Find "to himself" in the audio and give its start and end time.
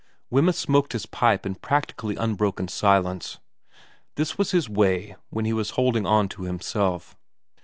6.29-7.15